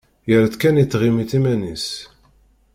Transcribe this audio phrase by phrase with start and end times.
[0.29, 1.87] Yerra-tt kan i tɣimit iman-is.